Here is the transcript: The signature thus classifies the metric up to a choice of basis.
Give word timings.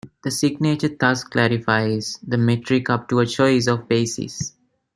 The 0.23 0.31
signature 0.31 0.89
thus 0.99 1.23
classifies 1.23 2.17
the 2.25 2.39
metric 2.39 2.89
up 2.89 3.07
to 3.09 3.19
a 3.19 3.25
choice 3.27 3.67
of 3.67 3.87
basis. 3.87 4.53